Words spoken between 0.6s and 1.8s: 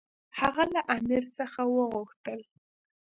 له امیر څخه